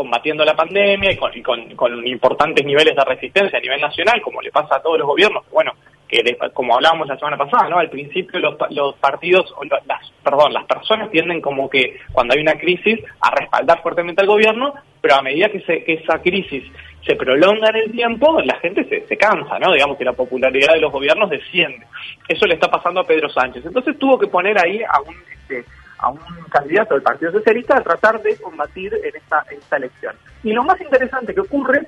combatiendo 0.00 0.46
la 0.46 0.56
pandemia 0.56 1.12
y 1.12 1.16
con, 1.16 1.30
con, 1.76 2.06
importantes 2.06 2.64
niveles 2.64 2.96
de 2.96 3.04
resistencia 3.04 3.58
a 3.58 3.60
nivel 3.60 3.82
nacional, 3.82 4.22
como 4.22 4.40
le 4.40 4.50
pasa 4.50 4.76
a 4.76 4.82
todos 4.82 4.98
los 4.98 5.06
gobiernos, 5.06 5.44
bueno, 5.50 5.72
que 6.08 6.38
como 6.54 6.74
hablábamos 6.74 7.06
la 7.06 7.18
semana 7.18 7.36
pasada, 7.36 7.68
¿no? 7.68 7.78
Al 7.78 7.90
principio 7.90 8.40
los, 8.40 8.56
los 8.70 8.94
partidos, 8.94 9.52
o 9.58 9.64
las, 9.64 10.10
perdón, 10.24 10.54
las 10.54 10.64
personas 10.64 11.10
tienden 11.10 11.42
como 11.42 11.68
que 11.68 11.98
cuando 12.12 12.32
hay 12.34 12.40
una 12.40 12.54
crisis 12.54 12.98
a 13.20 13.30
respaldar 13.30 13.82
fuertemente 13.82 14.22
al 14.22 14.28
gobierno, 14.28 14.72
pero 15.02 15.16
a 15.16 15.22
medida 15.22 15.50
que, 15.50 15.60
se, 15.60 15.84
que 15.84 15.92
esa 15.92 16.22
crisis 16.22 16.64
se 17.04 17.14
prolonga 17.14 17.68
en 17.68 17.76
el 17.76 17.92
tiempo, 17.92 18.40
la 18.40 18.56
gente 18.56 18.84
se, 18.84 19.06
se 19.06 19.16
cansa, 19.18 19.58
¿no? 19.58 19.74
Digamos 19.74 19.98
que 19.98 20.04
la 20.06 20.14
popularidad 20.14 20.72
de 20.72 20.80
los 20.80 20.90
gobiernos 20.90 21.28
desciende. 21.28 21.86
Eso 22.26 22.46
le 22.46 22.54
está 22.54 22.70
pasando 22.70 23.00
a 23.00 23.06
Pedro 23.06 23.28
Sánchez. 23.28 23.66
Entonces 23.66 23.98
tuvo 23.98 24.18
que 24.18 24.28
poner 24.28 24.58
ahí 24.58 24.82
a 24.82 24.98
un... 25.02 25.14
Este, 25.30 25.64
a 26.00 26.10
un 26.10 26.20
candidato 26.50 26.94
del 26.94 27.02
Partido 27.02 27.32
Socialista 27.32 27.76
a 27.76 27.82
tratar 27.82 28.20
de 28.22 28.36
combatir 28.36 28.94
en 28.94 29.16
esta, 29.16 29.44
esta 29.50 29.76
elección. 29.76 30.16
Y 30.42 30.52
lo 30.52 30.64
más 30.64 30.80
interesante 30.80 31.34
que 31.34 31.40
ocurre 31.40 31.86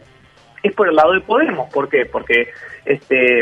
es 0.62 0.74
por 0.74 0.88
el 0.88 0.94
lado 0.94 1.12
de 1.12 1.20
Podemos. 1.20 1.72
¿Por 1.72 1.88
qué? 1.88 2.06
Porque 2.06 2.48
este 2.84 3.40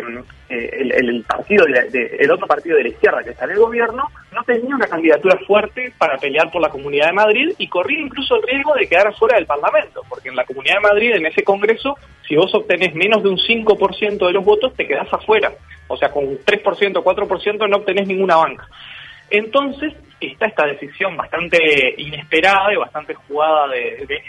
eh, 0.48 0.90
el, 0.96 1.22
partido 1.24 1.64
de, 1.64 2.16
el 2.18 2.30
otro 2.30 2.46
partido 2.46 2.76
de 2.76 2.84
la 2.84 2.88
izquierda 2.88 3.22
que 3.22 3.30
está 3.30 3.44
en 3.44 3.52
el 3.52 3.58
gobierno 3.58 4.08
no 4.32 4.42
tenía 4.44 4.74
una 4.74 4.86
candidatura 4.86 5.38
fuerte 5.46 5.92
para 5.96 6.16
pelear 6.18 6.50
por 6.50 6.60
la 6.60 6.70
Comunidad 6.70 7.06
de 7.06 7.12
Madrid 7.12 7.54
y 7.58 7.68
corría 7.68 8.00
incluso 8.00 8.36
el 8.36 8.42
riesgo 8.42 8.74
de 8.74 8.88
quedar 8.88 9.14
fuera 9.14 9.36
del 9.36 9.46
Parlamento, 9.46 10.02
porque 10.08 10.28
en 10.28 10.36
la 10.36 10.44
Comunidad 10.44 10.76
de 10.76 10.88
Madrid, 10.88 11.12
en 11.14 11.26
ese 11.26 11.42
Congreso, 11.42 11.96
si 12.26 12.36
vos 12.36 12.52
obtenés 12.54 12.94
menos 12.94 13.22
de 13.22 13.28
un 13.28 13.36
5% 13.36 14.26
de 14.26 14.32
los 14.32 14.44
votos, 14.44 14.74
te 14.74 14.86
quedás 14.86 15.12
afuera. 15.12 15.52
O 15.88 15.96
sea, 15.96 16.10
con 16.10 16.24
3%, 16.24 17.02
4% 17.02 17.68
no 17.68 17.76
obtenés 17.76 18.06
ninguna 18.06 18.36
banca. 18.36 18.68
Entonces 19.30 19.94
está 20.20 20.46
esta 20.46 20.66
decisión 20.66 21.16
bastante 21.16 21.94
inesperada 21.96 22.72
y 22.72 22.76
bastante 22.76 23.14
jugada 23.14 23.68
de, 23.68 24.06
de, 24.06 24.22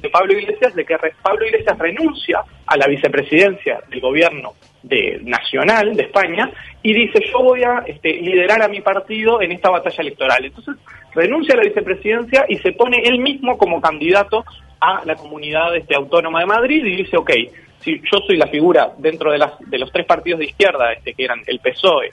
de 0.00 0.10
Pablo 0.10 0.32
Iglesias, 0.32 0.74
de 0.74 0.84
que 0.84 0.96
Pablo 1.22 1.46
Iglesias 1.46 1.78
renuncia 1.78 2.42
a 2.66 2.76
la 2.76 2.86
vicepresidencia 2.86 3.80
del 3.88 4.00
gobierno 4.00 4.54
de 4.82 5.20
nacional 5.22 5.94
de 5.94 6.04
España 6.04 6.50
y 6.82 6.94
dice 6.94 7.20
yo 7.30 7.42
voy 7.42 7.62
a 7.62 7.84
este, 7.86 8.14
liderar 8.14 8.62
a 8.62 8.68
mi 8.68 8.80
partido 8.80 9.42
en 9.42 9.52
esta 9.52 9.70
batalla 9.70 10.02
electoral. 10.02 10.44
Entonces 10.44 10.76
renuncia 11.14 11.54
a 11.54 11.58
la 11.58 11.64
vicepresidencia 11.64 12.46
y 12.48 12.56
se 12.56 12.72
pone 12.72 13.02
él 13.04 13.18
mismo 13.18 13.58
como 13.58 13.80
candidato 13.80 14.44
a 14.80 15.02
la 15.04 15.14
comunidad 15.14 15.76
este, 15.76 15.94
autónoma 15.94 16.40
de 16.40 16.46
Madrid 16.46 16.84
y 16.84 16.96
dice, 16.96 17.16
ok, 17.16 17.30
si 17.80 18.00
yo 18.10 18.18
soy 18.26 18.36
la 18.36 18.46
figura 18.46 18.92
dentro 18.98 19.30
de, 19.30 19.38
las, 19.38 19.52
de 19.58 19.78
los 19.78 19.92
tres 19.92 20.06
partidos 20.06 20.40
de 20.40 20.46
izquierda, 20.46 20.92
este, 20.92 21.14
que 21.14 21.24
eran 21.24 21.42
el 21.46 21.60
PSOE, 21.60 22.12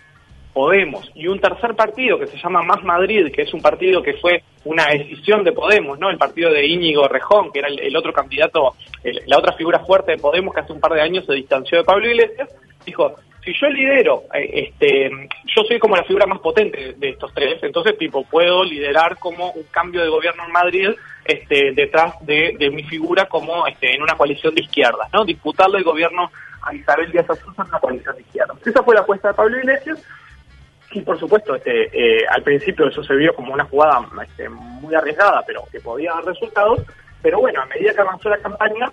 Podemos 0.58 1.08
y 1.14 1.28
un 1.28 1.40
tercer 1.40 1.76
partido 1.76 2.18
que 2.18 2.26
se 2.26 2.38
llama 2.38 2.64
Más 2.64 2.84
Madrid, 2.84 3.32
que 3.32 3.44
es 3.44 3.54
un 3.54 3.62
partido 3.62 4.02
que 4.02 4.14
fue 4.14 4.42
una 4.66 4.88
decisión 4.88 5.44
de 5.44 5.52
Podemos, 5.52 6.00
¿no? 6.00 6.10
El 6.10 6.18
partido 6.18 6.52
de 6.52 6.66
Íñigo 6.66 7.08
Rejón, 7.08 7.52
que 7.52 7.60
era 7.60 7.68
el, 7.68 7.96
otro 7.96 8.12
candidato, 8.12 8.74
la 9.28 9.38
otra 9.38 9.54
figura 9.54 9.86
fuerte 9.86 10.14
de 10.14 10.18
Podemos 10.18 10.56
que 10.56 10.62
hace 10.62 10.74
un 10.74 10.80
par 10.80 10.94
de 10.94 11.02
años 11.02 11.28
se 11.28 11.34
distanció 11.34 11.78
de 11.78 11.84
Pablo 11.84 12.10
Iglesias, 12.10 12.50
dijo, 12.84 13.14
si 13.46 13.54
yo 13.54 13.68
lidero, 13.70 14.24
eh, 14.34 14.72
este, 14.72 15.12
yo 15.56 15.62
soy 15.68 15.78
como 15.78 15.96
la 15.96 16.04
figura 16.06 16.26
más 16.26 16.40
potente 16.40 16.96
de 16.98 17.10
estos 17.10 17.32
tres, 17.36 17.62
entonces 17.62 17.96
tipo 17.96 18.24
puedo 18.24 18.64
liderar 18.64 19.20
como 19.20 19.52
un 19.52 19.64
cambio 19.70 20.02
de 20.02 20.10
gobierno 20.10 20.44
en 20.44 20.52
Madrid 20.52 20.90
este, 21.24 21.72
detrás 21.74 22.16
de, 22.22 22.58
mi 22.74 22.82
figura 22.82 23.26
como 23.26 23.68
este, 23.68 23.94
en 23.94 24.02
una 24.02 24.16
coalición 24.16 24.56
de 24.56 24.62
izquierdas, 24.62 25.08
¿no? 25.14 25.24
Disputarle 25.24 25.78
el 25.78 25.84
gobierno 25.84 26.32
a 26.64 26.74
Isabel 26.74 27.12
Díaz 27.12 27.30
Ayuso 27.30 27.62
en 27.62 27.68
una 27.68 27.80
coalición 27.80 28.16
de 28.16 28.24
izquierdas. 28.24 28.58
Esa 28.66 28.82
fue 28.82 28.96
la 28.96 29.02
apuesta 29.02 29.28
de 29.28 29.34
Pablo 29.36 29.56
Iglesias 29.60 30.04
Sí, 30.92 31.02
por 31.02 31.20
supuesto, 31.20 31.56
este, 31.56 31.90
eh, 31.92 32.26
al 32.30 32.44
principio 32.44 32.88
eso 32.88 33.04
se 33.04 33.16
vio 33.16 33.36
como 33.36 33.54
una 33.54 33.66
jugada 33.66 34.08
este, 34.24 34.48
muy 34.48 34.96
arriesgada, 34.96 35.44
pero 35.46 35.64
que 35.72 35.82
podía 35.82 36.14
dar 36.14 36.26
resultados. 36.26 36.82
Pero 37.22 37.40
bueno, 37.40 37.62
a 37.62 37.66
medida 37.66 37.94
que 37.94 38.02
avanzó 38.02 38.30
la 38.30 38.38
campaña, 38.38 38.90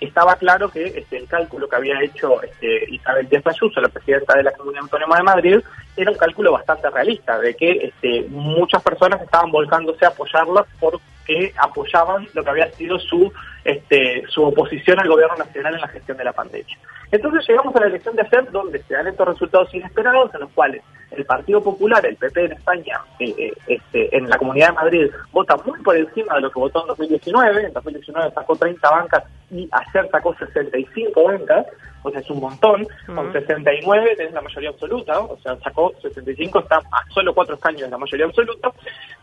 estaba 0.00 0.34
claro 0.34 0.68
que 0.68 0.84
este, 0.84 1.16
el 1.16 1.28
cálculo 1.28 1.68
que 1.68 1.76
había 1.76 2.02
hecho 2.02 2.42
este, 2.42 2.92
Isabel 2.92 3.28
Díaz 3.28 3.46
Ayuso, 3.46 3.80
la 3.80 3.88
presidenta 3.88 4.36
de 4.36 4.42
la 4.42 4.52
Comunidad 4.52 4.82
Autónoma 4.82 5.16
de 5.16 5.22
Madrid, 5.22 5.60
era 5.96 6.10
un 6.10 6.16
cálculo 6.16 6.52
bastante 6.52 6.90
realista, 6.90 7.38
de 7.38 7.54
que 7.54 7.70
este, 7.70 8.26
muchas 8.28 8.82
personas 8.82 9.22
estaban 9.22 9.52
volcándose 9.52 10.04
a 10.04 10.08
apoyarla 10.08 10.66
porque 10.80 11.52
apoyaban 11.56 12.26
lo 12.34 12.42
que 12.42 12.50
había 12.50 12.70
sido 12.72 12.98
su, 12.98 13.32
este, 13.64 14.24
su 14.28 14.42
oposición 14.42 14.98
al 14.98 15.08
gobierno 15.08 15.36
nacional 15.36 15.74
en 15.74 15.80
la 15.82 15.88
gestión 15.88 16.16
de 16.16 16.24
la 16.24 16.32
pandemia. 16.32 16.76
Entonces 17.12 17.46
llegamos 17.46 17.76
a 17.76 17.80
la 17.80 17.86
elección 17.86 18.16
de 18.16 18.22
hacer 18.22 18.50
donde 18.50 18.82
se 18.82 18.94
dan 18.94 19.06
estos 19.06 19.28
resultados 19.28 19.72
inesperados 19.72 20.34
en 20.34 20.40
los 20.40 20.50
cuales 20.50 20.82
el 21.16 21.24
Partido 21.24 21.62
Popular, 21.62 22.04
el 22.04 22.16
PP 22.16 22.44
en 22.44 22.52
España, 22.52 23.00
eh, 23.18 23.34
eh, 23.36 23.52
este, 23.66 24.16
en 24.16 24.28
la 24.28 24.38
Comunidad 24.38 24.68
de 24.68 24.74
Madrid, 24.74 25.10
vota 25.32 25.56
muy 25.64 25.80
por 25.80 25.96
encima 25.96 26.34
de 26.34 26.42
lo 26.42 26.50
que 26.50 26.60
votó 26.60 26.82
en 26.82 26.88
2019. 26.88 27.66
En 27.66 27.72
2019 27.72 28.30
sacó 28.34 28.56
30 28.56 28.90
bancas 28.90 29.24
y 29.50 29.68
ayer 29.70 30.10
sacó 30.10 30.34
65 30.34 31.24
bancas, 31.24 31.66
o 32.02 32.10
sea, 32.10 32.20
es 32.20 32.30
un 32.30 32.40
montón. 32.40 32.86
Con 33.06 33.32
69 33.32 34.16
tenés 34.16 34.32
la 34.32 34.42
mayoría 34.42 34.70
absoluta, 34.70 35.20
o 35.20 35.38
sea, 35.38 35.56
sacó 35.56 35.92
65, 36.00 36.60
está 36.60 36.76
a 36.76 37.10
solo 37.12 37.34
cuatro 37.34 37.54
escaños 37.54 37.82
de 37.82 37.90
la 37.90 37.98
mayoría 37.98 38.26
absoluta. 38.26 38.70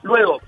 Luego, 0.04 0.40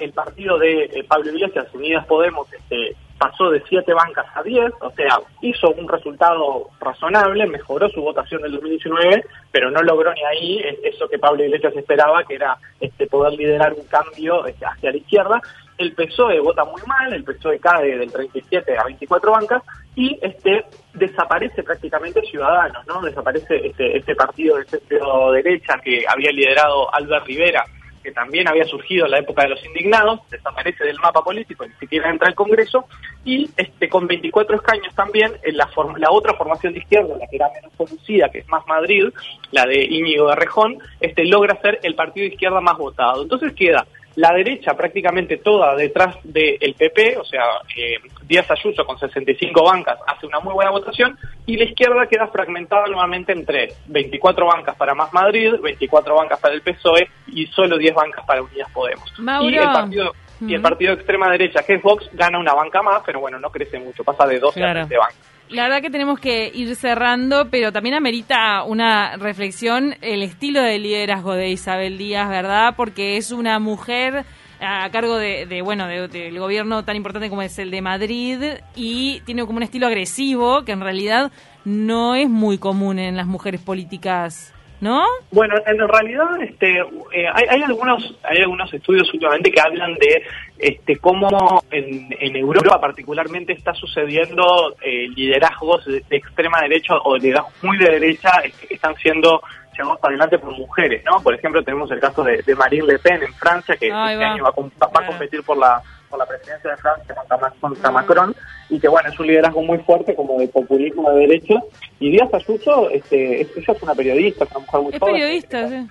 el 0.00 0.12
partido 0.12 0.58
de 0.58 0.84
eh, 0.84 1.04
Pablo 1.06 1.30
Iglesias, 1.30 1.66
Unidas 1.72 2.06
Podemos, 2.06 2.52
este, 2.52 2.96
pasó 3.24 3.48
de 3.48 3.62
7 3.66 3.90
bancas 3.94 4.26
a 4.34 4.42
10, 4.42 4.70
o 4.82 4.90
sea, 4.90 5.18
hizo 5.40 5.70
un 5.70 5.88
resultado 5.88 6.68
razonable, 6.78 7.46
mejoró 7.46 7.88
su 7.88 8.02
votación 8.02 8.42
del 8.42 8.52
2019, 8.52 9.24
pero 9.50 9.70
no 9.70 9.80
logró 9.82 10.12
ni 10.12 10.22
ahí 10.24 10.62
eso 10.82 11.08
que 11.08 11.18
Pablo 11.18 11.42
Iglesias 11.42 11.74
esperaba, 11.74 12.22
que 12.24 12.34
era 12.34 12.58
este 12.78 13.06
poder 13.06 13.32
liderar 13.32 13.72
un 13.72 13.86
cambio 13.86 14.44
este, 14.44 14.66
hacia 14.66 14.90
la 14.90 14.96
izquierda. 14.98 15.40
El 15.78 15.94
PSOE 15.94 16.38
vota 16.40 16.64
muy 16.66 16.82
mal, 16.86 17.14
el 17.14 17.24
PSOE 17.24 17.58
cae 17.58 17.96
del 17.96 18.12
37 18.12 18.76
a 18.76 18.84
24 18.84 19.32
bancas 19.32 19.62
y 19.96 20.18
este 20.20 20.66
desaparece 20.92 21.62
prácticamente 21.62 22.20
Ciudadanos, 22.30 22.86
¿no? 22.86 23.00
Desaparece 23.00 23.68
este, 23.68 23.96
este 23.96 24.14
partido 24.14 24.58
de 24.58 24.66
centro 24.66 25.32
derecha 25.32 25.80
que 25.82 26.04
había 26.06 26.30
liderado 26.30 26.94
Albert 26.94 27.26
Rivera 27.26 27.64
que 28.04 28.12
también 28.12 28.46
había 28.46 28.64
surgido 28.66 29.06
en 29.06 29.12
la 29.12 29.18
época 29.18 29.42
de 29.42 29.48
los 29.48 29.64
indignados, 29.64 30.20
desaparece 30.30 30.84
del 30.84 30.98
mapa 31.00 31.22
político, 31.22 31.66
ni 31.66 31.72
siquiera 31.74 32.10
entra 32.10 32.28
al 32.28 32.34
Congreso, 32.34 32.84
y 33.24 33.50
este 33.56 33.88
con 33.88 34.06
24 34.06 34.56
escaños 34.56 34.94
también, 34.94 35.32
en 35.42 35.56
la, 35.56 35.68
la 35.96 36.10
otra 36.10 36.34
formación 36.34 36.74
de 36.74 36.80
izquierda, 36.80 37.16
la 37.18 37.26
que 37.26 37.36
era 37.36 37.50
menos 37.54 37.72
conocida, 37.76 38.28
que 38.28 38.40
es 38.40 38.48
Más 38.48 38.66
Madrid, 38.66 39.06
la 39.50 39.64
de 39.64 39.82
Íñigo 39.82 40.28
de 40.28 40.36
Rejón, 40.36 40.78
este, 41.00 41.24
logra 41.24 41.58
ser 41.62 41.80
el 41.82 41.94
partido 41.94 42.28
de 42.28 42.34
izquierda 42.34 42.60
más 42.60 42.76
votado. 42.76 43.22
Entonces 43.22 43.52
queda 43.54 43.86
la 44.16 44.32
derecha 44.32 44.74
prácticamente 44.74 45.38
toda 45.38 45.74
detrás 45.74 46.16
del 46.22 46.74
PP, 46.74 47.16
o 47.18 47.24
sea, 47.24 47.44
eh, 47.76 47.96
Díaz 48.22 48.50
Ayuso 48.50 48.84
con 48.84 48.98
65 48.98 49.64
bancas 49.64 49.98
hace 50.06 50.26
una 50.26 50.40
muy 50.40 50.54
buena 50.54 50.70
votación 50.70 51.18
y 51.46 51.56
la 51.56 51.64
izquierda 51.64 52.06
queda 52.06 52.28
fragmentada 52.28 52.86
nuevamente 52.86 53.32
entre 53.32 53.72
24 53.86 54.46
bancas 54.46 54.76
para 54.76 54.94
Más 54.94 55.12
Madrid, 55.12 55.54
24 55.62 56.14
bancas 56.14 56.38
para 56.40 56.54
el 56.54 56.62
PSOE 56.62 57.08
y 57.28 57.46
solo 57.48 57.76
10 57.76 57.94
bancas 57.94 58.24
para 58.24 58.42
Unidas 58.42 58.70
Podemos. 58.72 59.12
Y 59.18 59.56
el 59.56 59.72
partido 59.72 60.12
y 60.40 60.54
el 60.54 60.60
partido 60.60 60.94
de 60.94 60.96
extrema 60.96 61.30
derecha, 61.30 61.62
que 61.62 61.74
es 61.74 61.82
Vox, 61.82 62.08
gana 62.12 62.38
una 62.38 62.52
banca 62.52 62.82
más, 62.82 63.02
pero 63.06 63.20
bueno, 63.20 63.38
no 63.38 63.50
crece 63.50 63.78
mucho, 63.78 64.04
pasa 64.04 64.26
de 64.26 64.38
12 64.38 64.62
a 64.62 64.74
20 64.74 64.96
bancas. 64.96 65.33
La 65.50 65.64
verdad 65.64 65.82
que 65.82 65.90
tenemos 65.90 66.18
que 66.18 66.50
ir 66.54 66.74
cerrando, 66.74 67.48
pero 67.50 67.70
también 67.70 67.94
amerita 67.94 68.62
una 68.64 69.16
reflexión 69.16 69.94
el 70.00 70.22
estilo 70.22 70.62
de 70.62 70.78
liderazgo 70.78 71.34
de 71.34 71.50
Isabel 71.50 71.98
Díaz, 71.98 72.30
¿verdad? 72.30 72.74
Porque 72.76 73.18
es 73.18 73.30
una 73.30 73.58
mujer 73.58 74.24
a 74.60 74.88
cargo 74.90 75.16
de, 75.18 75.60
bueno 75.62 75.86
del 75.86 76.38
gobierno 76.38 76.84
tan 76.84 76.96
importante 76.96 77.28
como 77.28 77.42
es 77.42 77.58
el 77.58 77.70
de 77.70 77.82
Madrid 77.82 78.38
y 78.74 79.20
tiene 79.26 79.44
como 79.44 79.58
un 79.58 79.62
estilo 79.62 79.86
agresivo 79.86 80.64
que 80.64 80.72
en 80.72 80.80
realidad 80.80 81.30
no 81.66 82.14
es 82.14 82.30
muy 82.30 82.56
común 82.56 82.98
en 82.98 83.16
las 83.16 83.26
mujeres 83.26 83.60
políticas 83.60 84.53
¿no? 84.84 85.02
Bueno, 85.30 85.54
en 85.66 85.78
realidad 85.78 86.42
este, 86.42 86.78
eh, 86.78 87.26
hay, 87.32 87.62
algunos 87.62 88.18
hay 88.22 88.42
algunos 88.42 88.72
estudios 88.74 89.10
últimamente 89.14 89.50
que 89.50 89.58
hablan 89.58 89.94
de 89.94 90.22
este 90.58 90.98
cómo 90.98 91.64
en, 91.70 92.36
Europa 92.36 92.78
particularmente 92.78 93.54
está 93.54 93.72
sucediendo 93.72 94.76
eh, 94.82 95.08
liderazgos 95.16 95.86
de, 95.86 96.04
extrema 96.10 96.60
derecha 96.60 96.96
o 97.02 97.16
liderazgos 97.16 97.54
muy 97.62 97.78
de 97.78 97.92
derecha 97.92 98.30
este, 98.44 98.66
que 98.66 98.74
están 98.74 98.94
siendo 98.96 99.40
llevados 99.74 100.00
adelante 100.02 100.38
por 100.38 100.52
mujeres, 100.52 101.02
¿no? 101.06 101.18
Por 101.22 101.34
ejemplo, 101.34 101.62
tenemos 101.62 101.90
el 101.90 102.00
caso 102.00 102.22
de, 102.22 102.54
Marine 102.54 102.86
Le 102.86 102.98
Pen 102.98 103.22
en 103.22 103.32
Francia, 103.32 103.76
que 103.76 103.86
este 103.86 103.96
año 103.96 104.44
va, 104.44 104.50
a 104.50 105.06
competir 105.06 105.42
por 105.44 105.56
la 105.56 105.82
la 106.16 106.26
presidencia 106.26 106.70
de 106.70 106.76
Francia 106.76 107.14
contra, 107.60 107.90
Macron 107.90 108.34
y 108.70 108.78
que 108.80 108.88
bueno 108.88 109.08
es 109.08 109.18
un 109.18 109.26
liderazgo 109.26 109.62
muy 109.62 109.78
fuerte 109.78 110.14
como 110.14 110.38
de 110.38 110.48
populismo 110.48 111.10
de 111.12 111.20
derecha. 111.20 111.54
Y 112.00 112.10
Díaz 112.10 112.32
Ayuso 112.32 112.90
este, 112.90 113.42
ella 113.42 113.72
es 113.72 113.82
una 113.82 113.94
periodista 113.94 114.44
es 114.44 114.50
una 114.50 114.60
mujer 114.60 114.80
muy 114.80 114.92
es 114.94 115.00
periodista 115.00 115.68
sí. 115.68 115.86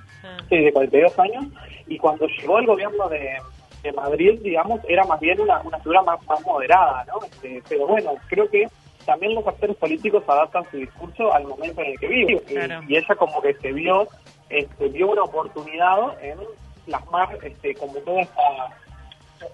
sí 0.50 0.58
de 0.58 0.74
42 0.74 1.20
años. 1.20 1.46
Y 1.88 1.98
cuando 1.98 2.27
llegó 2.27 2.58
al 2.58 2.65
gobierno 2.65 3.10
de, 3.10 3.38
Madrid 3.96 4.39
digamos 4.42 4.80
era 4.88 5.03
más 5.03 5.20
bien 5.20 5.42
una, 5.42 5.60
una 5.60 5.77
figura 5.80 6.01
más, 6.03 6.20
moderada 6.46 7.03
no 7.06 7.20
este, 7.25 7.62
pero 7.68 7.86
bueno 7.86 8.13
creo 8.30 8.50
que 8.50 8.65
también 9.06 9.36
los 9.36 9.46
actores 9.46 9.75
políticos 9.75 10.24
adaptan 10.25 10.63
su 10.72 10.77
discurso 10.77 11.34
al 11.34 11.44
momento 11.44 11.82
en 11.82 11.92
el 11.92 12.00
que 12.00 12.08
viven 12.08 12.42
y, 12.88 12.96
ella 12.96 13.15
como 13.15 13.42
que 13.42 13.53
se 13.56 13.74
vio 13.74 14.08
este, 14.50 14.88
vio 14.88 15.12
una 15.12 15.24
oportunidad 15.24 16.24
en 16.24 16.38
plasmar 16.86 17.38
este, 17.44 17.75
como 17.75 17.94
toda 18.00 18.22
esta 18.22 18.42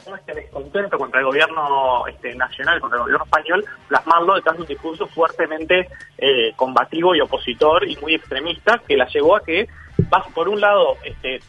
todo 0.03 0.15
este 0.15 0.33
descontento 0.33 0.97
contra 0.97 1.19
el 1.19 1.25
gobierno 1.25 2.07
este, 2.07 2.35
nacional, 2.35 2.79
contra 2.79 2.97
el 2.97 3.03
gobierno 3.03 3.25
español, 3.25 3.65
plasmarlo 3.87 4.35
detrás 4.35 4.55
de 4.55 4.61
un 4.61 4.67
discurso 4.67 5.07
fuertemente 5.07 5.89
eh, 6.17 6.53
combativo 6.55 7.15
y 7.15 7.21
opositor 7.21 7.87
y 7.87 7.95
muy 7.97 8.15
extremista 8.15 8.81
que 8.87 8.97
la 8.97 9.07
llevó 9.07 9.35
a 9.35 9.43
que, 9.43 9.67
por 10.33 10.49
un 10.49 10.61
lado, 10.61 10.97
este, 11.03 11.39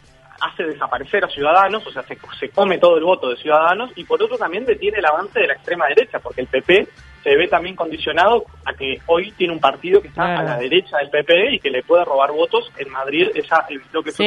hace 0.41 0.65
desaparecer 0.65 1.25
a 1.25 1.29
Ciudadanos, 1.29 1.87
o 1.87 1.93
sea, 1.93 2.03
se, 2.03 2.19
se 2.39 2.49
come 2.51 2.79
todo 2.79 2.97
el 2.97 3.05
voto 3.05 3.29
de 3.29 3.37
Ciudadanos, 3.37 3.91
y 3.97 4.05
por 4.05 4.23
otro 4.23 4.39
también 4.39 4.65
detiene 4.65 4.99
el 4.99 5.07
avance 5.07 5.39
de 5.39 5.47
la 5.47 5.55
extrema 5.55 5.87
derecha, 5.87 6.19
porque 6.19 6.41
el 6.43 6.47
PP 6.47 6.89
se 7.23 7.37
ve 7.37 7.49
también 7.49 7.77
condicionado 7.77 8.45
a 8.65 8.73
que 8.73 8.99
hoy 9.07 9.33
tiene 9.37 9.53
un 9.53 9.61
partido 9.61 10.01
que 10.01 10.09
está 10.09 10.39
a 10.39 10.43
la 10.43 10.59
derecha 10.59 10.97
del 10.99 11.11
PP 11.11 11.55
y 11.55 11.59
que 11.59 11.71
le 11.71 11.83
puede 11.83 12.05
robar 12.05 12.33
votos 12.33 12.71
en 12.79 12.91
Madrid, 12.91 13.29
esa 13.35 13.67
evitó 13.69 14.03
que 14.03 14.11
sí. 14.13 14.25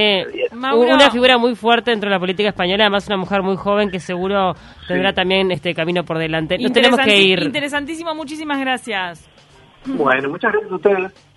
Una 0.52 1.10
figura 1.10 1.38
muy 1.38 1.56
fuerte 1.56 1.92
dentro 1.92 2.10
de 2.10 2.16
la 2.16 2.20
política 2.20 2.50
española, 2.50 2.86
además 2.86 3.08
una 3.08 3.18
mujer 3.18 3.42
muy 3.42 3.56
joven 3.56 3.90
que 3.90 4.00
seguro 4.00 4.54
tendrá 4.88 5.14
también 5.14 5.52
este 5.52 5.74
camino 5.74 6.04
por 6.04 6.18
delante. 6.18 6.58
No 6.58 6.72
tenemos 6.72 7.00
que 7.00 7.20
ir. 7.20 7.42
Interesantísimo, 7.42 8.14
muchísimas 8.14 8.60
gracias. 8.60 9.30
Bueno, 9.86 10.30
muchas 10.30 10.52
gracias 10.52 10.72
a 10.72 10.76
ustedes. 10.76 11.33